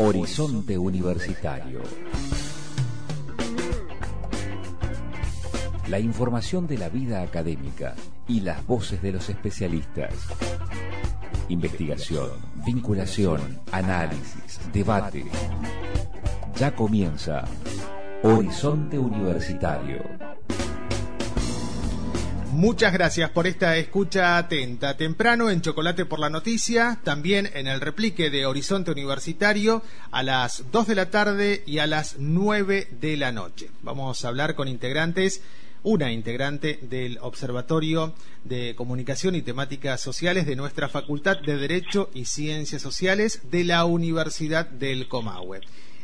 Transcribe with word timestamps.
Horizonte 0.00 0.78
Universitario. 0.78 1.80
La 5.88 5.98
información 5.98 6.68
de 6.68 6.78
la 6.78 6.88
vida 6.88 7.20
académica 7.20 7.96
y 8.28 8.42
las 8.42 8.64
voces 8.64 9.02
de 9.02 9.10
los 9.10 9.28
especialistas. 9.28 10.14
Investigación, 11.48 12.30
vinculación, 12.64 13.40
análisis, 13.72 14.60
debate. 14.72 15.24
Ya 16.54 16.76
comienza 16.76 17.42
Horizonte 18.22 19.00
Universitario. 19.00 20.27
Muchas 22.52 22.94
gracias 22.94 23.30
por 23.30 23.46
esta 23.46 23.76
escucha 23.76 24.38
atenta. 24.38 24.96
Temprano 24.96 25.50
en 25.50 25.60
Chocolate 25.60 26.06
por 26.06 26.18
la 26.18 26.30
Noticia, 26.30 26.98
también 27.04 27.48
en 27.52 27.66
el 27.66 27.80
replique 27.80 28.30
de 28.30 28.46
Horizonte 28.46 28.90
Universitario 28.90 29.82
a 30.10 30.22
las 30.22 30.64
2 30.72 30.86
de 30.86 30.94
la 30.94 31.10
tarde 31.10 31.62
y 31.66 31.78
a 31.78 31.86
las 31.86 32.16
9 32.18 32.88
de 33.00 33.16
la 33.18 33.32
noche. 33.32 33.70
Vamos 33.82 34.24
a 34.24 34.28
hablar 34.28 34.54
con 34.54 34.66
integrantes, 34.66 35.42
una 35.82 36.10
integrante 36.10 36.78
del 36.82 37.18
Observatorio 37.20 38.14
de 38.44 38.74
Comunicación 38.74 39.34
y 39.34 39.42
Temáticas 39.42 40.00
Sociales 40.00 40.46
de 40.46 40.56
nuestra 40.56 40.88
Facultad 40.88 41.36
de 41.40 41.58
Derecho 41.58 42.10
y 42.14 42.24
Ciencias 42.24 42.80
Sociales 42.80 43.42
de 43.50 43.64
la 43.64 43.84
Universidad 43.84 44.66
del 44.66 45.06
Comahue. 45.06 45.60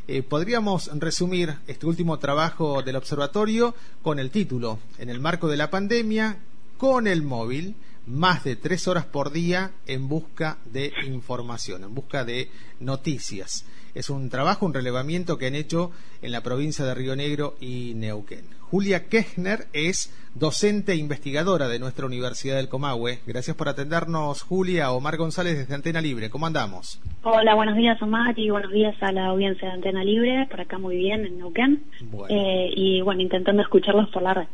Eh, 0.07 0.23
podríamos 0.23 0.91
resumir 0.99 1.57
este 1.67 1.87
último 1.87 2.19
trabajo 2.19 2.83
del 2.83 2.97
observatorio 2.97 3.75
con 4.03 4.19
el 4.19 4.31
título, 4.31 4.79
En 4.99 5.09
el 5.09 5.19
marco 5.19 5.49
de 5.49 5.57
la 5.57 5.71
pandemia, 5.71 6.37
con 6.77 7.07
el 7.07 7.23
móvil, 7.23 7.75
más 8.07 8.45
de 8.45 8.55
tres 8.55 8.87
horas 8.87 9.07
por 9.07 9.33
día 9.33 9.71
en 9.87 10.07
busca 10.09 10.59
de 10.67 10.93
información, 11.07 11.85
en 11.85 11.95
busca 11.95 12.23
de 12.23 12.51
noticias. 12.81 13.65
Es 13.95 14.11
un 14.11 14.29
trabajo, 14.29 14.67
un 14.67 14.75
relevamiento 14.75 15.39
que 15.39 15.47
han 15.47 15.55
hecho 15.55 15.93
en 16.21 16.33
la 16.33 16.43
provincia 16.43 16.85
de 16.85 16.95
Río 16.95 17.15
Negro 17.15 17.55
y 17.61 17.93
Neuquén. 17.95 18.45
Julia 18.61 19.09
Kechner 19.09 19.67
es 19.73 20.13
docente 20.35 20.93
e 20.93 20.97
investigadora 20.97 21.69
de 21.69 21.79
nuestra 21.79 22.07
Universidad 22.07 22.57
del 22.57 22.69
Comahue. 22.69 23.21
Gracias 23.25 23.57
por 23.57 23.69
atendernos, 23.69 24.43
Julia. 24.43 24.91
Omar 24.91 25.17
González 25.17 25.57
desde 25.57 25.77
Antena 25.77 26.01
Libre. 26.01 26.29
¿Cómo 26.29 26.47
andamos? 26.47 27.01
Hola, 27.23 27.55
buenos 27.55 27.77
días, 27.77 28.03
Omar, 28.03 28.37
y 28.37 28.51
buenos 28.51 28.73
días 28.73 29.01
a 29.01 29.13
la 29.13 29.27
audiencia 29.27 29.69
de 29.69 29.75
Antena 29.75 30.03
Libre. 30.03 30.49
Por 30.51 30.61
acá 30.61 30.77
muy 30.79 30.97
bien, 30.97 31.25
en 31.25 31.39
Neuquén. 31.39 31.85
Eh, 32.29 32.71
y 32.75 33.01
bueno, 33.01 33.23
intentando 33.23 33.63
escucharlos 33.63 34.11
por 34.11 34.23
la 34.23 34.35
red 34.35 34.47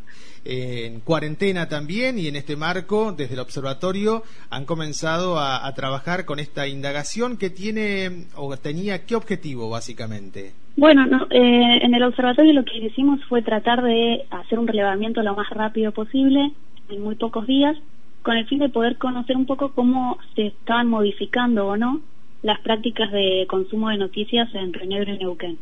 en 0.44 1.00
cuarentena 1.00 1.68
también 1.68 2.18
y 2.18 2.26
en 2.26 2.36
este 2.36 2.56
marco, 2.56 3.12
desde 3.12 3.34
el 3.34 3.40
observatorio, 3.40 4.22
han 4.48 4.64
comenzado 4.64 5.38
a, 5.38 5.70
trabajar 5.74 6.24
con 6.24 6.40
esta 6.40 6.66
indagación 6.66 7.36
que 7.36 7.48
tiene 7.48 8.26
o 8.34 8.56
tenía 8.56 9.06
qué 9.06 9.14
objetivo 9.30 9.70
básicamente. 9.70 10.52
Bueno, 10.76 11.26
eh, 11.30 11.78
en 11.82 11.94
el 11.94 12.02
observatorio 12.02 12.52
lo 12.52 12.64
que 12.64 12.78
hicimos 12.78 13.20
fue 13.28 13.42
tratar 13.42 13.82
de 13.82 14.24
hacer 14.30 14.58
un 14.58 14.66
relevamiento 14.66 15.22
lo 15.22 15.36
más 15.36 15.48
rápido 15.50 15.92
posible, 15.92 16.50
en 16.88 17.02
muy 17.02 17.14
pocos 17.14 17.46
días, 17.46 17.76
con 18.22 18.36
el 18.36 18.46
fin 18.46 18.58
de 18.58 18.68
poder 18.68 18.96
conocer 18.96 19.36
un 19.36 19.46
poco 19.46 19.72
cómo 19.72 20.18
se 20.34 20.48
estaban 20.48 20.88
modificando 20.88 21.68
o 21.68 21.76
no 21.76 22.00
las 22.42 22.58
prácticas 22.60 23.12
de 23.12 23.46
consumo 23.48 23.90
de 23.90 23.98
noticias 23.98 24.52
en 24.54 24.72
Renegro 24.72 25.14
y 25.14 25.18
Neuquén. 25.18 25.58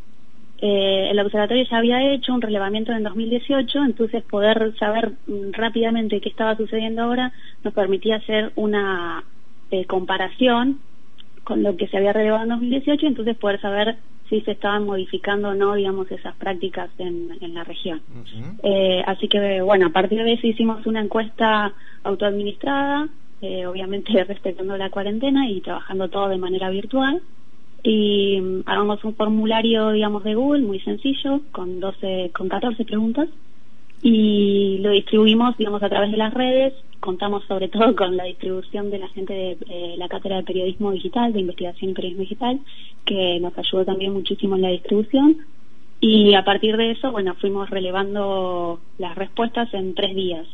Eh, 0.60 1.08
el 1.10 1.18
observatorio 1.20 1.64
ya 1.70 1.76
había 1.76 2.14
hecho 2.14 2.32
un 2.32 2.40
relevamiento 2.40 2.92
en 2.92 3.02
2018, 3.02 3.84
entonces 3.84 4.24
poder 4.24 4.74
saber 4.78 5.12
mm, 5.26 5.52
rápidamente 5.52 6.20
qué 6.20 6.30
estaba 6.30 6.56
sucediendo 6.56 7.02
ahora 7.02 7.32
nos 7.62 7.74
permitía 7.74 8.16
hacer 8.16 8.52
una 8.56 9.24
eh, 9.70 9.84
comparación 9.84 10.80
con 11.48 11.62
lo 11.62 11.74
que 11.78 11.88
se 11.88 11.96
había 11.96 12.12
relevado 12.12 12.42
en 12.42 12.50
2018, 12.50 13.06
entonces 13.06 13.34
poder 13.38 13.58
saber 13.58 13.96
si 14.28 14.42
se 14.42 14.50
estaban 14.50 14.84
modificando 14.84 15.48
o 15.48 15.54
no, 15.54 15.74
digamos, 15.74 16.10
esas 16.12 16.36
prácticas 16.36 16.90
en, 16.98 17.30
la 17.54 17.64
región. 17.64 18.02
Eh, 18.62 19.02
así 19.06 19.28
que, 19.28 19.62
bueno, 19.62 19.86
a 19.86 19.90
partir 19.90 20.22
de 20.22 20.34
eso 20.34 20.46
hicimos 20.46 20.84
una 20.84 21.00
encuesta 21.00 21.72
autoadministrada, 22.02 23.08
obviamente 23.66 24.12
respetando 24.28 24.76
la 24.76 24.90
cuarentena 24.90 25.48
y 25.48 25.62
trabajando 25.62 26.10
todo 26.10 26.28
de 26.28 26.36
manera 26.36 26.68
virtual 26.68 27.22
y 27.82 28.38
mm, 28.38 28.62
armamos 28.66 29.02
un 29.04 29.14
formulario, 29.14 29.92
digamos, 29.92 30.22
de 30.24 30.34
Google 30.34 30.66
muy 30.66 30.80
sencillo, 30.80 31.40
con 31.52 31.80
12, 31.80 32.32
con 32.34 32.48
14 32.50 32.84
preguntas, 32.84 33.28
y 34.02 34.78
lo 34.82 34.90
distribuimos, 34.90 35.56
digamos, 35.56 35.82
a 35.82 35.88
través 35.88 36.10
de 36.10 36.18
las 36.18 36.34
redes. 36.34 36.74
Contamos 37.00 37.44
sobre 37.44 37.68
todo 37.68 37.94
con 37.94 38.16
la 38.16 38.24
distribución 38.24 38.90
de 38.90 38.98
la 38.98 39.08
gente 39.08 39.32
de 39.32 39.56
eh, 39.68 39.94
la 39.98 40.08
Cátedra 40.08 40.36
de 40.38 40.44
Periodismo 40.44 40.90
Digital, 40.92 41.32
de 41.32 41.40
Investigación 41.40 41.90
y 41.90 41.94
Periodismo 41.94 42.22
Digital, 42.22 42.60
que 43.04 43.40
nos 43.40 43.56
ayudó 43.56 43.84
también 43.84 44.12
muchísimo 44.12 44.56
en 44.56 44.62
la 44.62 44.70
distribución. 44.70 45.38
Y 46.00 46.34
a 46.34 46.44
partir 46.44 46.76
de 46.76 46.92
eso, 46.92 47.10
bueno, 47.10 47.34
fuimos 47.34 47.70
relevando 47.70 48.80
las 48.98 49.16
respuestas 49.16 49.72
en 49.74 49.94
tres 49.94 50.14
días. 50.14 50.46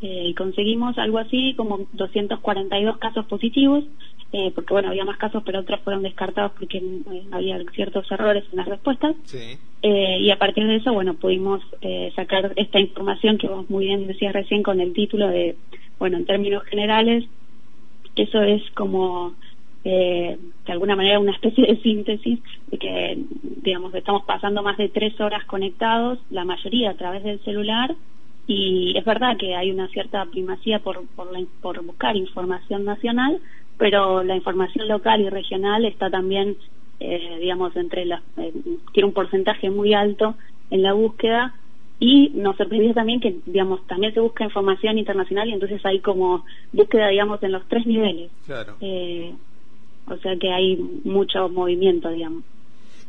Eh, 0.00 0.32
conseguimos 0.36 0.96
algo 0.98 1.18
así 1.18 1.54
como 1.56 1.80
242 1.94 2.98
casos 2.98 3.26
positivos, 3.26 3.84
eh, 4.30 4.52
porque 4.54 4.74
bueno, 4.74 4.88
había 4.88 5.06
más 5.06 5.16
casos, 5.16 5.42
pero 5.44 5.60
otros 5.60 5.80
fueron 5.80 6.02
descartados 6.02 6.52
porque 6.58 6.78
eh, 6.78 7.22
había 7.30 7.58
ciertos 7.74 8.10
errores 8.12 8.44
en 8.50 8.58
las 8.58 8.68
respuestas. 8.68 9.16
Eh, 9.82 10.18
y 10.20 10.30
a 10.30 10.38
partir 10.38 10.66
de 10.66 10.76
eso, 10.76 10.92
bueno, 10.92 11.14
pudimos 11.14 11.62
sacar 12.14 12.52
esta 12.56 12.78
información 12.78 13.38
que 13.38 13.48
vos 13.48 13.68
muy 13.70 13.86
bien 13.86 14.06
decías 14.06 14.32
recién 14.34 14.62
con 14.62 14.80
el 14.80 14.92
título 14.92 15.28
de, 15.28 15.56
bueno, 15.98 16.18
en 16.18 16.26
términos 16.26 16.64
generales, 16.64 17.24
eso 18.16 18.42
es 18.42 18.62
como 18.72 19.34
de 19.84 20.36
alguna 20.66 20.96
manera 20.96 21.18
una 21.18 21.32
especie 21.32 21.64
de 21.64 21.80
síntesis 21.80 22.40
de 22.66 22.76
que, 22.76 23.18
digamos, 23.62 23.94
estamos 23.94 24.22
pasando 24.26 24.62
más 24.62 24.76
de 24.76 24.90
tres 24.90 25.18
horas 25.18 25.46
conectados, 25.46 26.18
la 26.28 26.44
mayoría 26.44 26.90
a 26.90 26.94
través 26.94 27.22
del 27.22 27.42
celular, 27.42 27.94
y 28.46 28.92
es 28.98 29.04
verdad 29.04 29.38
que 29.38 29.54
hay 29.54 29.70
una 29.70 29.88
cierta 29.88 30.26
primacía 30.26 30.80
por, 30.80 31.06
por, 31.08 31.28
por 31.62 31.82
buscar 31.84 32.16
información 32.16 32.84
nacional, 32.84 33.40
pero 33.78 34.22
la 34.24 34.36
información 34.36 34.88
local 34.88 35.20
y 35.20 35.30
regional 35.30 35.84
está 35.84 36.10
también, 36.10 36.56
eh, 37.00 37.38
digamos, 37.40 37.74
entre 37.76 38.04
las, 38.04 38.22
eh, 38.36 38.52
tiene 38.92 39.06
un 39.06 39.14
porcentaje 39.14 39.70
muy 39.70 39.94
alto 39.94 40.34
en 40.70 40.82
la 40.82 40.92
búsqueda 40.92 41.54
y 42.00 42.30
nos 42.34 42.56
sorprendió 42.56 42.92
también 42.92 43.20
que, 43.20 43.36
digamos, 43.46 43.84
también 43.86 44.12
se 44.14 44.20
busca 44.20 44.44
información 44.44 44.98
internacional 44.98 45.48
y 45.48 45.52
entonces 45.52 45.84
hay 45.86 46.00
como 46.00 46.44
búsqueda, 46.72 47.08
digamos, 47.08 47.42
en 47.42 47.52
los 47.52 47.66
tres 47.68 47.86
niveles. 47.86 48.30
Claro. 48.46 48.76
Eh, 48.80 49.32
o 50.06 50.16
sea 50.16 50.36
que 50.36 50.52
hay 50.52 50.76
mucho 51.04 51.48
movimiento, 51.48 52.08
digamos. 52.10 52.44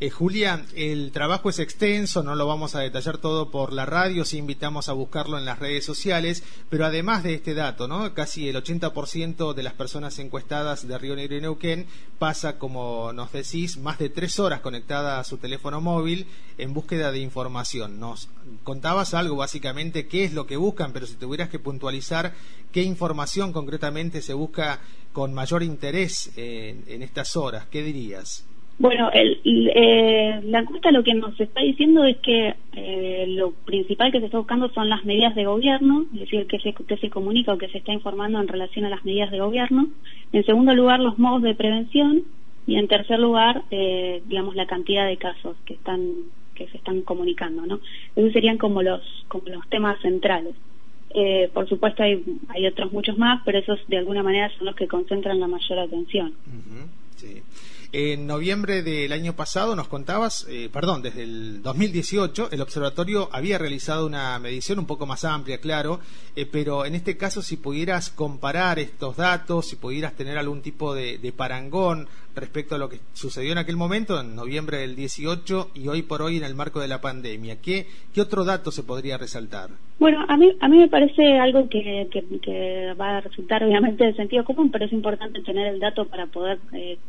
Eh, 0.01 0.09
Julia, 0.11 0.65
el 0.75 1.11
trabajo 1.11 1.49
es 1.49 1.59
extenso, 1.59 2.23
no 2.23 2.33
lo 2.35 2.47
vamos 2.47 2.73
a 2.73 2.79
detallar 2.79 3.17
todo 3.17 3.51
por 3.51 3.73
la 3.73 3.85
radio, 3.85 4.23
sí 4.23 4.37
invitamos 4.37 4.87
a 4.87 4.93
buscarlo 4.93 5.37
en 5.37 5.43
las 5.43 5.59
redes 5.59 5.83
sociales, 5.83 6.41
pero 6.69 6.85
además 6.85 7.21
de 7.21 7.33
este 7.33 7.53
dato, 7.53 7.89
¿no? 7.89 8.13
casi 8.13 8.47
el 8.47 8.55
80% 8.55 9.53
de 9.53 9.61
las 9.61 9.73
personas 9.73 10.17
encuestadas 10.19 10.87
de 10.87 10.97
Río 10.97 11.17
Negro 11.17 11.35
y 11.35 11.41
Neuquén 11.41 11.85
pasa, 12.17 12.57
como 12.57 13.11
nos 13.11 13.33
decís, 13.33 13.75
más 13.75 13.99
de 13.99 14.07
tres 14.07 14.39
horas 14.39 14.61
conectada 14.61 15.19
a 15.19 15.25
su 15.25 15.37
teléfono 15.37 15.81
móvil 15.81 16.27
en 16.57 16.73
búsqueda 16.73 17.11
de 17.11 17.19
información. 17.19 17.99
Nos 17.99 18.29
contabas 18.63 19.13
algo 19.13 19.35
básicamente, 19.35 20.07
qué 20.07 20.23
es 20.23 20.31
lo 20.31 20.47
que 20.47 20.55
buscan, 20.55 20.93
pero 20.93 21.07
si 21.07 21.15
tuvieras 21.15 21.49
que 21.49 21.59
puntualizar 21.59 22.33
qué 22.71 22.83
información 22.83 23.51
concretamente 23.51 24.21
se 24.21 24.33
busca 24.33 24.79
con 25.11 25.33
mayor 25.33 25.61
interés 25.61 26.31
en 26.37 27.03
estas 27.03 27.35
horas, 27.35 27.65
¿qué 27.69 27.83
dirías? 27.83 28.45
Bueno, 28.79 29.11
el, 29.11 29.41
eh, 29.43 30.39
la 30.45 30.59
encuesta 30.59 30.91
lo 30.91 31.03
que 31.03 31.13
nos 31.13 31.37
está 31.37 31.59
diciendo 31.59 32.05
es 32.05 32.15
que 32.19 32.55
eh, 32.73 33.25
lo 33.27 33.51
principal 33.51 34.09
que 34.09 34.21
se 34.21 34.27
está 34.27 34.37
buscando 34.37 34.69
son 34.69 34.87
las 34.87 35.03
medidas 35.03 35.35
de 35.35 35.43
gobierno, 35.43 36.05
es 36.13 36.21
decir, 36.21 36.47
que 36.47 36.59
se, 36.59 36.73
que 36.73 36.95
se 36.95 37.09
comunica 37.09 37.53
o 37.53 37.57
que 37.57 37.67
se 37.67 37.79
está 37.79 37.91
informando 37.91 38.39
en 38.39 38.47
relación 38.47 38.85
a 38.85 38.89
las 38.89 39.03
medidas 39.03 39.31
de 39.31 39.41
gobierno. 39.41 39.89
En 40.31 40.45
segundo 40.45 40.73
lugar, 40.73 41.01
los 41.01 41.19
modos 41.19 41.41
de 41.41 41.55
prevención. 41.55 42.23
Y 42.67 42.77
en 42.77 42.87
tercer 42.87 43.19
lugar, 43.19 43.63
eh, 43.71 44.21
digamos, 44.27 44.55
la 44.55 44.67
cantidad 44.67 45.07
de 45.07 45.17
casos 45.17 45.57
que 45.65 45.73
están 45.73 46.01
que 46.55 46.67
se 46.67 46.77
están 46.77 47.01
comunicando, 47.01 47.65
¿no? 47.65 47.79
Esos 48.15 48.31
serían 48.31 48.57
como 48.57 48.81
los 48.81 49.01
como 49.27 49.47
los 49.47 49.67
temas 49.69 49.99
centrales. 50.01 50.55
Eh, 51.11 51.49
por 51.53 51.67
supuesto 51.67 52.03
hay, 52.03 52.23
hay 52.49 52.67
otros 52.67 52.93
muchos 52.93 53.17
más, 53.17 53.41
pero 53.43 53.57
esos 53.57 53.79
de 53.87 53.97
alguna 53.97 54.21
manera 54.21 54.51
son 54.57 54.67
los 54.67 54.75
que 54.75 54.87
concentran 54.87 55.39
la 55.39 55.47
mayor 55.47 55.79
atención. 55.79 56.33
En 57.91 58.27
noviembre 58.27 58.83
del 58.83 59.11
año 59.11 59.35
pasado 59.35 59.75
nos 59.75 59.87
contabas, 59.87 60.45
eh, 60.47 60.69
perdón, 60.71 61.01
desde 61.01 61.23
el 61.23 61.63
2018 61.63 62.49
el 62.51 62.61
observatorio 62.61 63.29
había 63.31 63.57
realizado 63.57 64.05
una 64.05 64.37
medición 64.37 64.77
un 64.77 64.85
poco 64.85 65.07
más 65.07 65.25
amplia, 65.25 65.57
claro, 65.57 65.99
eh, 66.35 66.45
pero 66.45 66.85
en 66.85 66.93
este 66.93 67.17
caso 67.17 67.41
si 67.41 67.57
pudieras 67.57 68.11
comparar 68.11 68.77
estos 68.77 69.17
datos, 69.17 69.69
si 69.69 69.75
pudieras 69.75 70.13
tener 70.13 70.37
algún 70.37 70.61
tipo 70.61 70.93
de, 70.93 71.33
parangón 71.35 72.07
respecto 72.35 72.75
a 72.75 72.77
lo 72.77 72.89
que 72.89 72.99
sucedió 73.13 73.53
en 73.53 73.57
aquel 73.57 73.75
momento, 73.75 74.21
en 74.21 74.35
noviembre 74.35 74.77
del 74.77 74.95
18 74.95 75.71
y 75.73 75.87
hoy 75.87 76.03
por 76.03 76.21
hoy 76.21 76.37
en 76.37 76.43
el 76.43 76.53
marco 76.53 76.79
de 76.79 76.87
la 76.87 77.01
pandemia, 77.01 77.59
¿qué, 77.59 77.87
qué 78.13 78.21
otro 78.21 78.45
dato 78.45 78.69
se 78.69 78.83
podría 78.83 79.17
resaltar? 79.17 79.71
Bueno, 79.97 80.23
a 80.27 80.37
mí, 80.37 80.55
a 80.59 80.67
mí 80.67 80.77
me 80.77 80.89
parece 80.89 81.39
algo 81.39 81.67
que, 81.67 82.07
que, 82.11 82.93
va 82.93 83.17
a 83.17 83.21
resultar 83.21 83.63
obviamente 83.63 84.03
de 84.03 84.13
sentido 84.13 84.45
común, 84.45 84.69
pero 84.69 84.85
es 84.85 84.93
importante 84.93 85.41
tener 85.41 85.73
el 85.73 85.79
dato 85.79 86.05
para 86.05 86.27
poder... 86.27 86.59
Eh, 86.73 86.99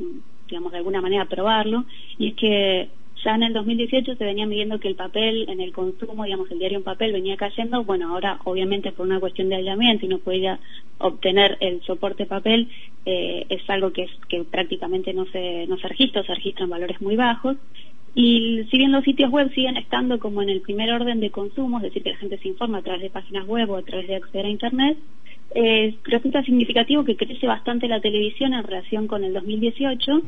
digamos, 0.51 0.73
de 0.73 0.79
alguna 0.79 1.01
manera 1.01 1.25
probarlo, 1.25 1.85
y 2.19 2.29
es 2.29 2.35
que 2.35 2.89
ya 3.25 3.35
en 3.35 3.43
el 3.43 3.53
2018 3.53 4.17
se 4.17 4.25
venía 4.25 4.47
midiendo 4.47 4.81
que 4.81 4.89
el 4.89 4.95
papel 4.95 5.47
en 5.49 5.61
el 5.61 5.73
consumo, 5.73 6.25
digamos, 6.25 6.51
el 6.51 6.59
diario 6.59 6.79
en 6.79 6.85
papel 6.85 7.13
venía 7.13 7.37
cayendo. 7.37 7.85
Bueno, 7.85 8.13
ahora 8.13 8.41
obviamente 8.45 8.93
por 8.93 9.07
una 9.07 9.21
cuestión 9.21 9.49
de 9.49 9.57
aislamiento 9.57 10.07
y 10.07 10.09
no 10.09 10.19
podía 10.19 10.59
obtener 10.99 11.59
el 11.61 11.83
soporte 11.83 12.27
papel, 12.27 12.69
eh, 13.05 13.47
es 13.49 13.69
algo 13.69 13.93
que, 13.93 14.05
es, 14.05 14.11
que 14.29 14.45
prácticamente 14.45 15.13
no 15.13 15.27
se, 15.27 15.67
no 15.67 15.77
se 15.79 15.89
registra, 15.89 16.23
se 16.23 16.35
registran 16.35 16.71
valores 16.71 17.01
muy 17.01 17.17
bajos. 17.17 17.57
Y 18.15 18.65
si 18.71 18.79
bien 18.79 18.91
los 18.91 19.05
sitios 19.05 19.31
web 19.31 19.53
siguen 19.55 19.77
estando 19.77 20.19
como 20.19 20.43
en 20.43 20.49
el 20.49 20.63
primer 20.63 20.91
orden 20.91 21.21
de 21.21 21.31
consumo, 21.31 21.77
es 21.79 21.85
decir, 21.85 22.03
que 22.03 22.11
la 22.11 22.17
gente 22.17 22.39
se 22.39 22.49
informa 22.49 22.79
a 22.79 22.83
través 22.83 23.03
de 23.03 23.11
páginas 23.11 23.47
web 23.47 23.71
o 23.71 23.77
a 23.77 23.83
través 23.83 24.09
de 24.09 24.17
acceder 24.17 24.47
a 24.47 24.51
Internet, 24.51 24.99
eh, 25.53 25.97
resulta 26.05 26.45
significativo 26.45 27.05
que 27.05 27.17
crece 27.17 27.47
bastante 27.47 27.89
la 27.89 28.01
televisión 28.01 28.55
en 28.55 28.63
relación 28.63 29.09
con 29.09 29.25
el 29.25 29.33
2018 29.33 30.23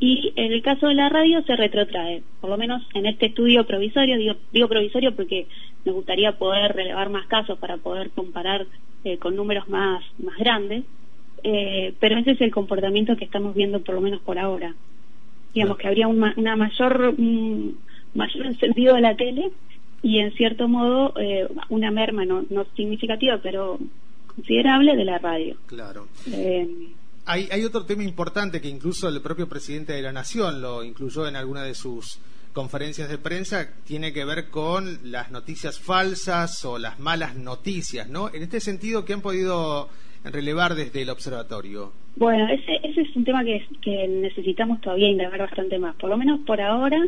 y 0.00 0.32
en 0.36 0.52
el 0.52 0.60
caso 0.60 0.88
de 0.88 0.94
la 0.94 1.08
radio 1.08 1.42
se 1.42 1.56
retrotrae, 1.56 2.22
por 2.40 2.50
lo 2.50 2.58
menos 2.58 2.82
en 2.94 3.06
este 3.06 3.26
estudio 3.26 3.66
provisorio, 3.66 4.18
digo, 4.18 4.34
digo 4.52 4.68
provisorio 4.68 5.14
porque 5.16 5.46
me 5.84 5.92
gustaría 5.92 6.32
poder 6.32 6.74
relevar 6.74 7.08
más 7.08 7.26
casos 7.26 7.58
para 7.58 7.78
poder 7.78 8.10
comparar 8.10 8.66
eh, 9.04 9.16
con 9.16 9.34
números 9.34 9.66
más, 9.68 10.04
más 10.18 10.36
grandes, 10.36 10.84
eh, 11.42 11.94
pero 11.98 12.18
ese 12.18 12.32
es 12.32 12.40
el 12.42 12.50
comportamiento 12.50 13.16
que 13.16 13.24
estamos 13.24 13.54
viendo 13.54 13.80
por 13.80 13.94
lo 13.94 14.02
menos 14.02 14.20
por 14.20 14.38
ahora. 14.38 14.74
Digamos 15.54 15.78
que 15.78 15.86
habría 15.86 16.06
una 16.08 16.56
mayor, 16.56 17.14
un 17.16 17.78
mayor 18.14 18.46
encendido 18.46 18.94
de 18.94 19.00
la 19.00 19.16
tele 19.16 19.52
y 20.02 20.18
en 20.18 20.32
cierto 20.32 20.68
modo 20.68 21.14
eh, 21.18 21.48
una 21.70 21.90
merma 21.90 22.26
no, 22.26 22.44
no 22.50 22.66
significativa, 22.76 23.38
pero 23.42 23.78
considerable 24.36 24.96
de 24.96 25.04
la 25.04 25.18
radio. 25.18 25.56
Claro. 25.66 26.06
Eh, 26.32 26.92
hay, 27.24 27.48
hay 27.50 27.64
otro 27.64 27.84
tema 27.84 28.04
importante 28.04 28.60
que 28.60 28.68
incluso 28.68 29.08
el 29.08 29.20
propio 29.20 29.48
presidente 29.48 29.94
de 29.94 30.02
la 30.02 30.12
Nación 30.12 30.60
lo 30.60 30.84
incluyó 30.84 31.26
en 31.26 31.36
alguna 31.36 31.62
de 31.62 31.74
sus 31.74 32.20
conferencias 32.52 33.10
de 33.10 33.18
prensa, 33.18 33.68
tiene 33.84 34.14
que 34.14 34.24
ver 34.24 34.48
con 34.48 35.10
las 35.10 35.30
noticias 35.30 35.78
falsas 35.78 36.64
o 36.64 36.78
las 36.78 36.98
malas 36.98 37.36
noticias, 37.36 38.08
¿no? 38.08 38.32
En 38.32 38.42
este 38.42 38.60
sentido, 38.60 39.04
¿qué 39.04 39.12
han 39.12 39.20
podido 39.20 39.90
relevar 40.24 40.74
desde 40.74 41.02
el 41.02 41.10
observatorio? 41.10 41.92
Bueno, 42.16 42.48
ese, 42.48 42.76
ese 42.82 43.02
es 43.02 43.14
un 43.14 43.24
tema 43.24 43.44
que, 43.44 43.62
que 43.82 44.08
necesitamos 44.08 44.80
todavía 44.80 45.10
indagar 45.10 45.40
bastante 45.40 45.78
más. 45.78 45.96
Por 45.96 46.08
lo 46.08 46.16
menos 46.16 46.40
por 46.46 46.58
ahora 46.62 46.98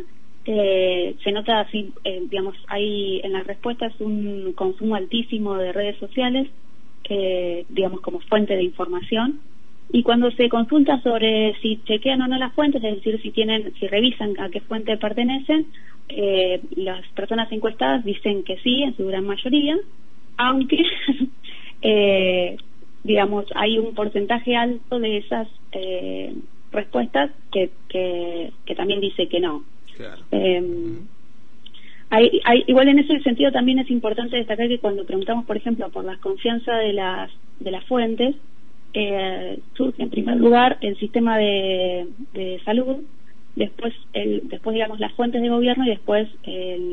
eh, 0.44 1.16
se 1.24 1.32
nota 1.32 1.60
así, 1.60 1.92
eh, 2.04 2.22
digamos, 2.28 2.54
hay 2.66 3.20
en 3.24 3.32
las 3.32 3.46
respuestas 3.46 3.92
un 4.00 4.52
consumo 4.54 4.96
altísimo 4.96 5.56
de 5.56 5.72
redes 5.72 5.98
sociales 5.98 6.48
eh, 7.08 7.64
digamos, 7.68 8.00
como 8.00 8.20
fuente 8.20 8.54
de 8.56 8.62
información. 8.62 9.40
Y 9.90 10.02
cuando 10.02 10.30
se 10.32 10.48
consulta 10.48 11.00
sobre 11.02 11.54
si 11.60 11.80
chequean 11.84 12.20
o 12.20 12.28
no 12.28 12.36
las 12.36 12.52
fuentes, 12.52 12.82
es 12.84 12.96
decir, 12.96 13.20
si 13.22 13.30
tienen, 13.30 13.72
si 13.78 13.86
revisan 13.86 14.38
a 14.38 14.50
qué 14.50 14.60
fuente 14.60 14.96
pertenecen, 14.98 15.66
eh, 16.10 16.60
las 16.76 17.06
personas 17.08 17.50
encuestadas 17.52 18.04
dicen 18.04 18.42
que 18.44 18.58
sí, 18.58 18.82
en 18.82 18.96
su 18.96 19.06
gran 19.06 19.24
mayoría, 19.24 19.78
aunque, 20.36 20.82
eh, 21.82 22.56
digamos, 23.02 23.46
hay 23.54 23.78
un 23.78 23.94
porcentaje 23.94 24.56
alto 24.56 24.98
de 24.98 25.18
esas 25.18 25.48
eh, 25.72 26.34
respuestas 26.70 27.30
que, 27.50 27.70
que, 27.88 28.52
que, 28.66 28.74
también 28.74 29.00
dice 29.00 29.26
que 29.28 29.40
no. 29.40 29.64
Claro. 29.96 30.22
Eh, 30.32 30.62
hay, 32.10 32.40
hay, 32.44 32.64
igual 32.66 32.88
en 32.88 32.98
ese 33.00 33.20
sentido 33.20 33.52
también 33.52 33.78
es 33.78 33.90
importante 33.90 34.36
destacar 34.36 34.68
que 34.68 34.78
cuando 34.78 35.04
preguntamos, 35.04 35.44
por 35.44 35.56
ejemplo, 35.56 35.90
por 35.90 36.04
la 36.04 36.16
confianza 36.18 36.74
de 36.76 36.92
las, 36.92 37.30
de 37.60 37.70
las 37.70 37.84
fuentes, 37.84 38.36
eh, 38.94 39.58
surge 39.74 40.02
en 40.02 40.10
primer 40.10 40.36
lugar 40.36 40.78
el 40.80 40.96
sistema 40.98 41.36
de, 41.36 42.06
de 42.32 42.60
salud, 42.64 42.96
después, 43.56 43.92
el, 44.14 44.48
después 44.48 44.74
digamos 44.74 45.00
las 45.00 45.12
fuentes 45.12 45.42
de 45.42 45.48
gobierno 45.48 45.84
y 45.84 45.90
después 45.90 46.28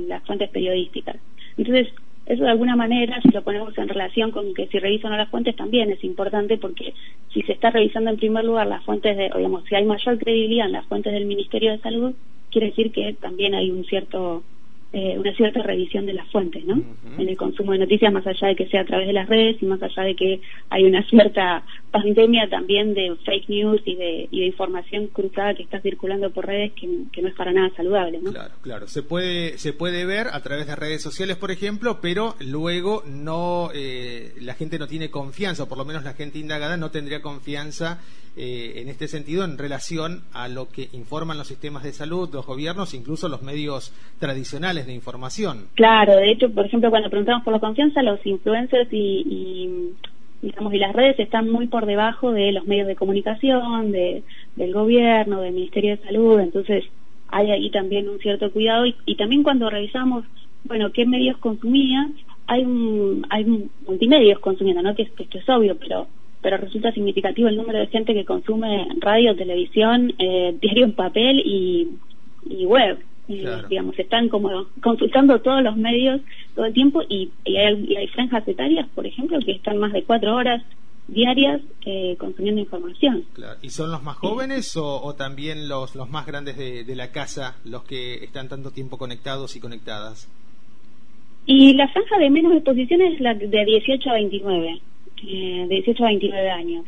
las 0.07 0.23
fuentes 0.23 0.49
periodísticas. 0.49 1.15
Entonces, 1.57 1.87
eso 2.25 2.43
de 2.43 2.49
alguna 2.49 2.75
manera, 2.75 3.21
si 3.21 3.29
lo 3.29 3.43
ponemos 3.43 3.77
en 3.77 3.87
relación 3.87 4.31
con 4.31 4.53
que 4.53 4.67
si 4.67 4.79
revisan 4.79 5.13
o 5.13 5.17
las 5.17 5.29
fuentes, 5.29 5.55
también 5.55 5.91
es 5.91 6.03
importante 6.03 6.57
porque 6.57 6.93
si 7.31 7.41
se 7.43 7.53
está 7.53 7.69
revisando 7.69 8.09
en 8.09 8.17
primer 8.17 8.43
lugar 8.43 8.67
las 8.67 8.83
fuentes 8.83 9.15
de, 9.15 9.29
digamos, 9.35 9.63
si 9.65 9.75
hay 9.75 9.85
mayor 9.85 10.17
credibilidad 10.17 10.65
en 10.65 10.73
las 10.73 10.85
fuentes 10.87 11.13
del 11.13 11.25
Ministerio 11.25 11.71
de 11.71 11.79
Salud, 11.79 12.15
quiere 12.49 12.67
decir 12.67 12.91
que 12.91 13.13
también 13.13 13.53
hay 13.53 13.69
un 13.69 13.85
cierto 13.85 14.43
eh, 14.97 15.19
una 15.19 15.35
cierta 15.35 15.61
revisión 15.61 16.05
de 16.05 16.13
las 16.13 16.25
fuentes, 16.31 16.63
¿no? 16.63 16.81
En 17.17 17.27
el 17.27 17.35
consumo 17.35 17.73
de 17.73 17.79
noticias, 17.79 18.13
más 18.13 18.25
allá 18.25 18.47
de 18.47 18.55
que 18.55 18.69
sea 18.69 18.79
a 18.79 18.85
través 18.85 19.07
de 19.07 19.11
las 19.11 19.27
redes 19.27 19.61
y 19.61 19.65
más 19.65 19.83
allá 19.83 20.03
de 20.03 20.15
que 20.15 20.39
hay 20.69 20.85
una 20.85 21.03
cierta 21.09 21.65
pandemia 21.91 22.47
también 22.49 22.93
de 22.93 23.13
fake 23.25 23.49
news 23.49 23.81
y 23.83 23.95
de, 23.95 24.29
y 24.31 24.39
de 24.39 24.45
información 24.45 25.07
cruzada 25.07 25.53
que 25.53 25.63
está 25.63 25.81
circulando 25.81 26.29
por 26.31 26.45
redes 26.45 26.71
que, 26.79 26.87
no 27.21 27.27
es 27.27 27.35
para 27.35 27.51
nada 27.51 27.71
saludable, 27.75 28.21
¿no? 28.21 28.31
Claro, 28.31 28.53
claro. 28.61 28.87
Se 28.87 29.03
puede, 29.03 29.57
se 29.57 29.73
puede 29.73 30.05
ver 30.05 30.27
a 30.31 30.41
través 30.41 30.65
de 30.65 30.77
redes 30.77 31.01
sociales, 31.01 31.35
por 31.35 31.51
ejemplo, 31.51 31.99
pero 32.01 32.35
luego 32.39 33.03
no, 33.05 33.71
eh, 33.75 34.31
la 34.39 34.53
gente 34.53 34.79
no 34.79 34.87
tiene 34.87 35.09
confianza, 35.09 35.63
o 35.63 35.67
por 35.67 35.77
lo 35.77 35.83
menos 35.83 36.05
la 36.05 36.13
gente 36.13 36.39
indagada 36.39 36.77
no 36.77 36.89
tendría 36.89 37.21
confianza 37.21 37.99
eh, 38.37 38.81
en 38.81 38.89
este 38.89 39.07
sentido 39.07 39.45
en 39.45 39.57
relación 39.57 40.23
a 40.33 40.49
lo 40.49 40.67
que 40.67 40.89
informan 40.91 41.37
los 41.37 41.47
sistemas 41.47 41.83
de 41.83 41.93
salud, 41.93 42.29
los 42.33 42.45
gobiernos, 42.45 42.93
incluso 42.93 43.29
los 43.29 43.41
medios 43.41 43.93
tradicionales 44.19 44.87
de 44.87 44.93
información. 44.93 45.67
Claro, 45.75 46.17
de 46.17 46.31
hecho, 46.31 46.49
por 46.51 46.65
ejemplo, 46.65 46.89
cuando 46.89 47.09
preguntamos 47.09 47.43
por 47.43 47.53
la 47.53 47.59
confianza, 47.59 48.03
los 48.03 48.25
influencers 48.25 48.89
y, 48.91 49.93
digamos 50.41 50.73
y 50.73 50.79
las 50.79 50.93
redes 50.93 51.17
están 51.19 51.49
muy 51.49 51.67
por 51.67 51.85
debajo 51.85 52.33
de 52.33 52.51
los 52.51 52.65
medios 52.65 52.87
de 52.87 52.97
comunicación, 52.97 53.93
de, 53.93 54.23
del 54.57 54.73
gobierno, 54.73 55.41
del 55.41 55.53
Ministerio 55.53 55.95
de 55.95 56.03
Salud, 56.03 56.39
entonces 56.39 56.83
hay 57.29 57.51
ahí 57.51 57.71
también 57.71 58.09
un 58.09 58.19
cierto 58.19 58.51
cuidado 58.51 58.85
y, 58.85 58.95
y 59.05 59.15
también 59.15 59.43
cuando 59.43 59.69
revisamos, 59.69 60.25
bueno, 60.65 60.91
qué 60.91 61.05
medios 61.05 61.37
consumía, 61.37 62.09
hay 62.47 62.63
un, 62.63 63.25
hay 63.29 63.69
multimedios 63.87 64.39
consumiendo, 64.39 64.81
¿no? 64.81 64.93
Que 64.93 65.03
esto 65.03 65.23
es 65.31 65.49
obvio, 65.49 65.77
pero 65.77 66.07
pero 66.45 66.57
resulta 66.57 66.91
significativo 66.91 67.47
el 67.47 67.57
número 67.57 67.79
de 67.79 67.87
gente 67.87 68.13
que 68.13 68.23
consume 68.23 68.87
radio, 68.99 69.35
televisión, 69.35 70.13
eh, 70.19 70.55
diario 70.61 70.85
en 70.85 70.93
papel 70.93 71.41
y, 71.43 71.87
web. 72.67 72.99
digamos, 73.67 73.97
están 73.97 74.29
como 74.29 74.67
consultando 74.79 75.41
todos 75.41 75.63
los 75.63 75.75
medios 75.75 76.21
todo 76.53 76.65
el 76.65 76.73
tiempo 76.75 77.01
y, 77.09 77.31
hay, 77.47 78.07
franjas 78.13 78.47
etarias, 78.47 78.87
por 78.93 79.07
ejemplo, 79.07 79.39
que 79.39 79.53
están 79.53 79.79
más 79.79 79.91
de 79.91 80.03
cuatro 80.03 80.35
horas 80.35 80.61
diarias 81.07 81.61
eh, 81.83 82.15
consumiendo 82.19 82.61
información. 82.61 83.25
¿Y 83.63 83.71
son 83.71 83.91
los 83.91 84.03
más 84.03 84.17
jóvenes 84.17 84.77
o, 84.77 85.15
también 85.15 85.67
los, 85.67 85.95
los 85.95 86.11
más 86.11 86.27
grandes 86.27 86.57
de, 86.57 86.83
de, 86.83 86.95
la 86.95 87.11
casa 87.11 87.55
los 87.65 87.85
que 87.85 88.23
están 88.23 88.49
tanto 88.49 88.69
tiempo 88.69 88.99
conectados 88.99 89.55
y 89.55 89.59
conectadas? 89.59 90.29
Y 91.47 91.73
la 91.73 91.87
franja 91.87 92.19
de 92.19 92.29
menos 92.29 92.53
exposición 92.53 93.01
es 93.01 93.19
la 93.19 93.33
de 93.33 93.65
18 93.65 94.11
a 94.11 94.13
29 94.13 94.79
de 95.25 95.67
18 95.67 96.03
a 96.03 96.07
29 96.07 96.49
años. 96.49 96.85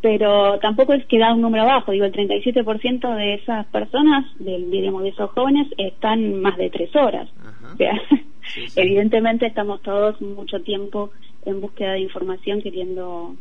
Pero 0.00 0.58
tampoco 0.60 0.92
es 0.92 1.04
que 1.06 1.18
da 1.18 1.34
un 1.34 1.40
número 1.40 1.64
bajo, 1.64 1.90
digo, 1.90 2.04
el 2.04 2.12
37% 2.12 3.16
de 3.16 3.34
esas 3.34 3.66
personas, 3.66 4.26
del, 4.38 4.70
digamos, 4.70 5.02
de 5.02 5.08
esos 5.08 5.30
jóvenes, 5.30 5.66
están 5.76 6.40
más 6.40 6.56
de 6.56 6.70
tres 6.70 6.94
horas. 6.94 7.28
O 7.74 7.76
sea, 7.76 8.00
evidentemente 8.76 9.46
estamos 9.46 9.82
todos 9.82 10.20
mucho 10.20 10.60
tiempo 10.60 11.10
en 11.44 11.60
búsqueda 11.60 11.92
de 11.92 12.00
información 12.00 12.62
queriendo 12.62 13.34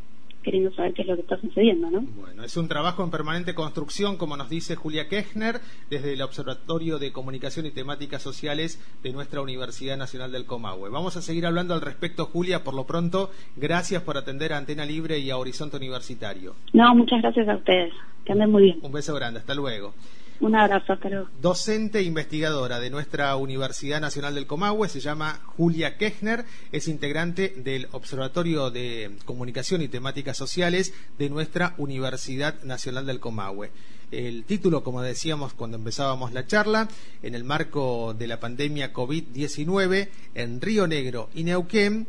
queriendo 0.48 0.72
saber 0.72 0.94
qué 0.94 1.02
es 1.02 1.10
lo 1.10 1.16
que 1.16 1.24
está 1.24 1.38
sucediendo, 1.42 1.92
¿no? 1.92 2.00
Bueno, 2.16 2.42
es 2.46 2.56
un 2.56 2.70
trabajo 2.70 3.04
en 3.04 3.12
permanente 3.12 3.54
construcción, 3.54 4.16
como 4.16 4.38
nos 4.38 4.50
dice 4.50 4.78
Julia 4.78 5.10
Kechner, 5.10 5.60
desde 5.90 6.14
el 6.14 6.22
Observatorio 6.22 7.00
de 7.00 7.12
Comunicación 7.12 7.66
y 7.66 7.72
Temáticas 7.72 8.22
Sociales 8.22 8.82
de 9.04 9.12
nuestra 9.12 9.42
Universidad 9.42 9.98
Nacional 9.98 10.32
del 10.32 10.46
Comahue. 10.46 10.90
Vamos 10.90 11.18
a 11.18 11.22
seguir 11.22 11.46
hablando 11.46 11.74
al 11.74 11.82
respecto, 11.82 12.28
Julia, 12.28 12.64
por 12.64 12.76
lo 12.76 12.86
pronto, 12.86 13.30
gracias 13.58 14.04
por 14.04 14.16
atender 14.16 14.54
a 14.54 14.58
Antena 14.58 14.86
Libre 14.86 15.20
y 15.20 15.32
a 15.32 15.38
Horizonte 15.38 15.76
Universitario. 15.76 16.56
No, 16.72 16.96
muchas 16.96 17.22
gracias 17.22 17.50
a 17.50 17.56
ustedes. 17.56 17.92
Que 18.24 18.32
anden 18.32 18.50
muy 18.50 18.64
bien. 18.64 18.80
Un 18.84 18.94
beso 18.94 19.14
grande, 19.16 19.42
hasta 19.42 19.54
luego. 19.54 19.94
Un 20.40 20.56
abrazo, 20.56 20.94
hasta 20.94 21.10
Docente 21.42 22.04
investigadora 22.04 22.80
de 22.80 22.92
nuestra 22.92 23.36
Universidad 23.36 24.00
Nacional 24.00 24.36
del 24.36 24.46
Comahue, 24.46 24.88
se 24.88 25.00
llama 25.00 25.40
Julia 25.58 25.98
Kechner, 25.98 26.46
es 26.72 26.88
integrante 26.88 27.56
del 27.58 27.88
Observatorio 27.92 28.70
de 28.70 29.16
Comunicación 29.26 29.82
y 29.82 29.88
Temáticas 29.88 30.38
Sociales 30.38 30.94
de 31.18 31.30
nuestra 31.32 31.74
Universidad 31.78 32.62
Nacional 32.62 33.08
del 33.08 33.20
Comahue. 33.20 33.72
El 34.12 34.44
título, 34.44 34.84
como 34.84 35.02
decíamos 35.02 35.54
cuando 35.54 35.78
empezábamos 35.78 36.32
la 36.32 36.46
charla, 36.46 36.88
en 37.24 37.34
el 37.34 37.44
marco 37.44 38.14
de 38.14 38.28
la 38.28 38.40
pandemia 38.40 38.94
COVID-19 38.94 40.08
en 40.36 40.62
Río 40.62 40.86
Negro 40.86 41.30
y 41.34 41.46
Neuquén, 41.46 42.08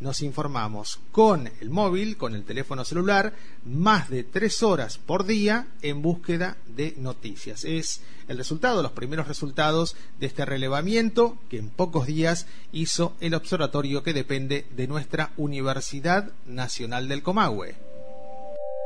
nos 0.00 0.22
informamos 0.22 0.98
con 1.12 1.50
el 1.60 1.70
móvil, 1.70 2.16
con 2.16 2.34
el 2.34 2.44
teléfono 2.44 2.84
celular, 2.84 3.34
más 3.64 4.08
de 4.08 4.24
tres 4.24 4.62
horas 4.62 4.98
por 4.98 5.26
día 5.26 5.68
en 5.82 6.02
búsqueda 6.02 6.56
de 6.66 6.94
noticias. 6.96 7.64
Es 7.64 8.00
el 8.28 8.38
resultado, 8.38 8.82
los 8.82 8.92
primeros 8.92 9.28
resultados 9.28 9.96
de 10.18 10.26
este 10.26 10.44
relevamiento 10.44 11.38
que 11.48 11.58
en 11.58 11.68
pocos 11.68 12.06
días 12.06 12.46
hizo 12.72 13.14
el 13.20 13.34
observatorio 13.34 14.02
que 14.02 14.14
depende 14.14 14.66
de 14.74 14.88
nuestra 14.88 15.32
Universidad 15.36 16.32
Nacional 16.46 17.08
del 17.08 17.22
Comahue. 17.22 17.76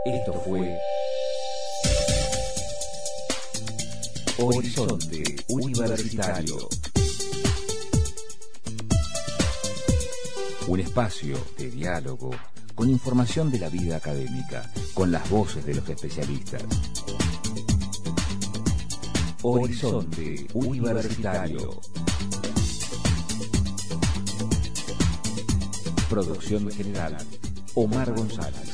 Esto 0.05 0.33
fue 0.45 0.77
Horizonte 4.39 5.37
Universitario. 5.49 6.69
Un 10.67 10.81
espacio 10.81 11.37
de 11.59 11.71
diálogo 11.71 12.31
con 12.75 12.89
información 12.89 13.51
de 13.51 13.59
la 13.59 13.69
vida 13.69 13.97
académica, 13.97 14.71
con 14.95 15.13
las 15.13 15.29
voces 15.29 15.65
de 15.67 15.75
los 15.75 15.89
especialistas. 15.89 16.63
Horizonte 19.43 20.47
Universitario. 20.55 21.81
Producción 26.09 26.71
general, 26.71 27.19
Omar 27.75 28.13
González. 28.15 28.74